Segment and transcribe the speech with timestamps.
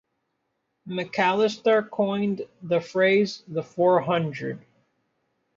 [0.87, 4.65] McAllister coined the phrase "The Four Hundred".